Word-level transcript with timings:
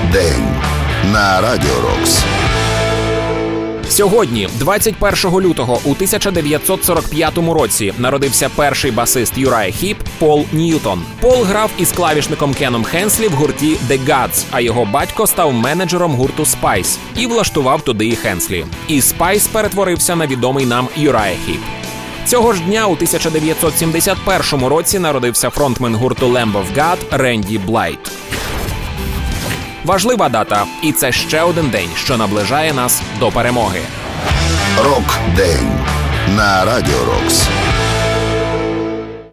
Рок-день 0.00 0.42
на 1.12 1.40
Радіо 1.40 1.70
Рокс. 1.80 2.24
Сьогодні, 3.88 4.48
21 4.58 5.40
лютого, 5.40 5.80
у 5.84 5.90
1945 5.90 7.38
році, 7.38 7.92
народився 7.98 8.48
перший 8.56 8.90
басист 8.90 9.38
Uriah 9.38 9.72
Heep 9.72 9.96
Пол 10.18 10.46
Ньютон. 10.52 11.02
Пол 11.20 11.42
грав 11.42 11.70
із 11.78 11.92
клавішником 11.92 12.54
Кеном 12.54 12.84
Хенслі 12.84 13.28
в 13.28 13.32
гурті 13.32 13.76
The 13.88 14.06
Gods, 14.06 14.44
а 14.50 14.60
його 14.60 14.84
батько 14.84 15.26
став 15.26 15.52
менеджером 15.52 16.14
гурту 16.14 16.42
Spice 16.42 16.98
і 17.16 17.26
влаштував 17.26 17.82
туди 17.82 18.06
і 18.06 18.16
Хенслі. 18.16 18.64
І 18.88 19.00
Spice 19.00 19.48
перетворився 19.52 20.16
на 20.16 20.26
відомий 20.26 20.66
нам 20.66 20.88
Uriah 20.96 21.36
Heep. 21.46 21.60
Цього 22.26 22.52
ж 22.52 22.62
дня 22.62 22.86
у 22.86 22.92
1971 22.92 24.66
році 24.68 24.98
народився 24.98 25.50
фронтмен 25.50 25.94
гурту 25.94 26.26
Lamb 26.26 26.52
of 26.52 26.64
God 26.76 26.96
Ренді 27.10 27.58
Блайт. 27.58 27.98
Важлива 29.84 30.28
дата, 30.28 30.64
і 30.82 30.92
це 30.92 31.12
ще 31.12 31.42
один 31.42 31.68
день, 31.70 31.88
що 31.94 32.16
наближає 32.16 32.72
нас 32.72 33.02
до 33.18 33.30
перемоги. 33.30 33.80
Рок-день 34.84 35.72
на 36.36 36.64
Радіо 36.64 37.04
Рокс. 37.04 37.48